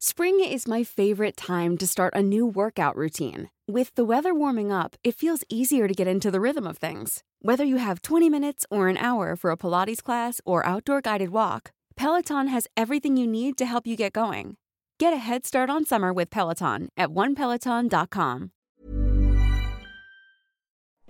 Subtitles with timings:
[0.00, 3.50] Spring is my favorite time to start a new workout routine.
[3.66, 7.24] With the weather warming up, it feels easier to get into the rhythm of things.
[7.42, 11.30] Whether you have 20 minutes or an hour for a Pilates class or outdoor guided
[11.30, 14.56] walk, Peloton has everything you need to help you get going.
[15.00, 18.52] Get a head start on summer with Peloton at onepeloton.com.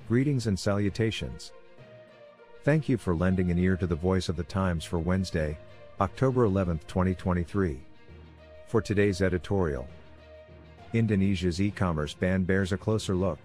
[0.09, 1.53] Greetings and salutations.
[2.65, 5.59] Thank you for lending an ear to the voice of the Times for Wednesday,
[6.01, 7.83] October 11th, 2023.
[8.69, 9.89] For today's editorial,
[10.93, 13.39] Indonesia's e-commerce ban bears a closer look.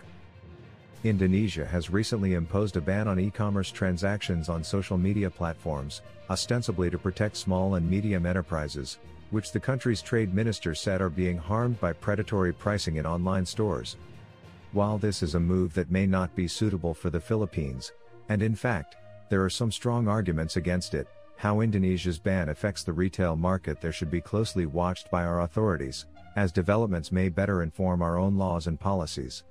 [1.05, 6.97] Indonesia has recently imposed a ban on e-commerce transactions on social media platforms, ostensibly to
[6.97, 8.97] protect small and medium enterprises,
[9.31, 13.95] which the country's trade minister said are being harmed by predatory pricing in online stores.
[14.73, 17.93] While this is a move that may not be suitable for the Philippines,
[18.27, 18.97] and in fact,
[19.29, 23.91] there are some strong arguments against it, how Indonesia's ban affects the retail market there
[23.91, 28.67] should be closely watched by our authorities, as developments may better inform our own laws
[28.67, 29.43] and policies.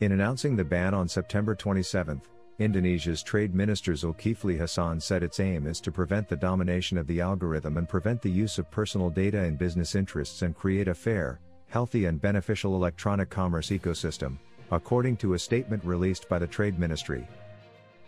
[0.00, 2.20] In announcing the ban on September 27,
[2.58, 7.20] Indonesia's Trade Minister Zulkifli Hasan said its aim is to prevent the domination of the
[7.20, 11.38] algorithm and prevent the use of personal data in business interests and create a fair,
[11.68, 14.38] healthy and beneficial electronic commerce ecosystem,
[14.72, 17.26] according to a statement released by the Trade Ministry.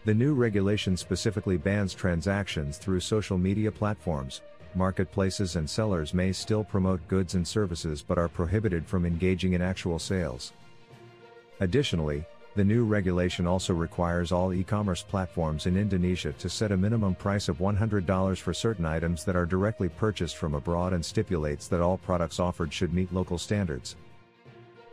[0.07, 4.41] The new regulation specifically bans transactions through social media platforms.
[4.75, 9.61] Marketplaces and sellers may still promote goods and services but are prohibited from engaging in
[9.61, 10.55] actual sales.
[11.61, 12.25] Additionally,
[12.57, 17.49] the new regulation also requires all e-commerce platforms in Indonesia to set a minimum price
[17.49, 21.99] of $100 for certain items that are directly purchased from abroad and stipulates that all
[21.99, 23.97] products offered should meet local standards.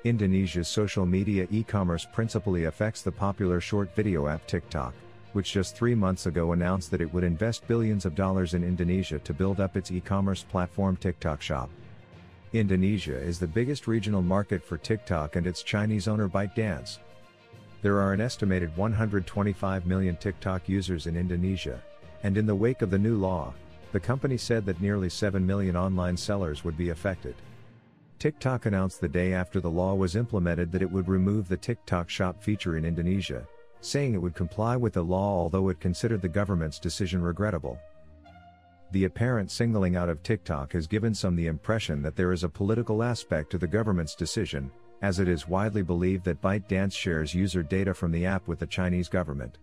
[0.08, 4.94] Indonesia's social media e-commerce principally affects the popular short video app TikTok,
[5.34, 9.20] which just three months ago announced that it would invest billions of dollars in Indonesia
[9.20, 11.70] to build up its e-commerce platform TikTok Shop.
[12.54, 17.00] Indonesia is the biggest regional market for TikTok and its Chinese owner ByteDance.
[17.82, 21.82] There are an estimated 125 million TikTok users in Indonesia,
[22.24, 23.54] and in the wake of the new law,
[23.92, 27.36] the company said that nearly 7 million online sellers would be affected.
[28.20, 32.10] TikTok announced the day after the law was implemented that it would remove the TikTok
[32.10, 33.48] Shop feature in Indonesia,
[33.82, 37.78] saying it would comply with the law although it considered the government's decision regrettable.
[38.92, 42.50] The apparent singling out of TikTok has given some the impression that there is a
[42.50, 47.62] political aspect to the government's decision, as it is widely believed that ByteDance shares user
[47.62, 49.60] data from the app with the Chinese government.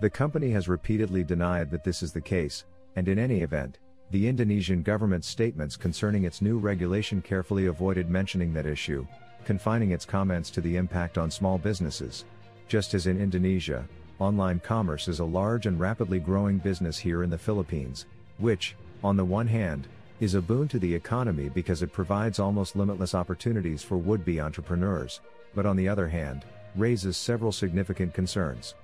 [0.00, 3.78] The company has repeatedly denied that this is the case, and in any event,
[4.14, 9.04] the Indonesian government's statements concerning its new regulation carefully avoided mentioning that issue,
[9.44, 12.24] confining its comments to the impact on small businesses.
[12.68, 13.84] Just as in Indonesia,
[14.20, 18.06] online commerce is a large and rapidly growing business here in the Philippines,
[18.38, 19.88] which, on the one hand,
[20.20, 25.22] is a boon to the economy because it provides almost limitless opportunities for would-be entrepreneurs,
[25.56, 26.44] but on the other hand,
[26.76, 28.76] raises several significant concerns.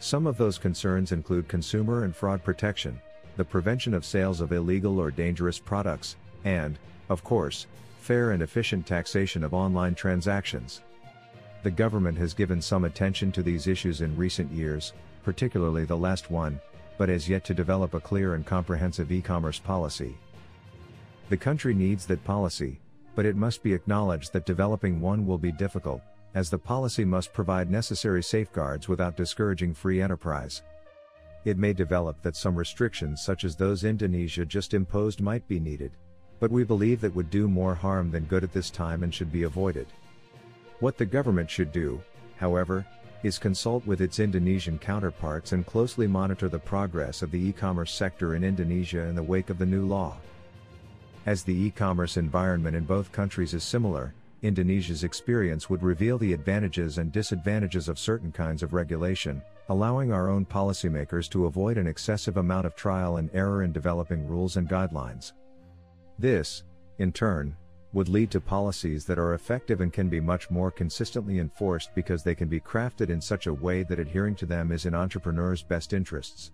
[0.00, 2.98] Some of those concerns include consumer and fraud protection,
[3.36, 6.78] the prevention of sales of illegal or dangerous products, and,
[7.08, 7.66] of course,
[8.00, 10.82] fair and efficient taxation of online transactions.
[11.62, 14.92] The government has given some attention to these issues in recent years,
[15.22, 16.60] particularly the last one,
[16.98, 20.16] but has yet to develop a clear and comprehensive e-commerce policy.
[21.30, 22.78] The country needs that policy,
[23.14, 26.02] but it must be acknowledged that developing one will be difficult,
[26.34, 30.62] as the policy must provide necessary safeguards without discouraging free enterprise.
[31.44, 35.92] It may develop that some restrictions such as those Indonesia just imposed might be needed,
[36.40, 39.30] but we believe that would do more harm than good at this time and should
[39.30, 39.86] be avoided.
[40.80, 42.00] What the government should do,
[42.36, 42.86] however,
[43.22, 48.34] is consult with its Indonesian counterparts and closely monitor the progress of the e-commerce sector
[48.34, 50.16] in Indonesia in the wake of the new law.
[51.26, 54.12] As the e-commerce environment in both countries is similar,
[54.44, 59.40] Indonesia's experience would reveal the advantages and disadvantages of certain kinds of regulation,
[59.70, 64.28] allowing our own policymakers to avoid an excessive amount of trial and error in developing
[64.28, 65.32] rules and guidelines.
[66.18, 66.62] This,
[66.98, 67.56] in turn,
[67.94, 72.22] would lead to policies that are effective and can be much more consistently enforced because
[72.22, 75.62] they can be crafted in such a way that adhering to them is in entrepreneurs'
[75.62, 76.50] best interests.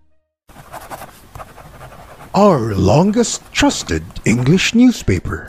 [2.34, 5.48] Our longest trusted English newspaper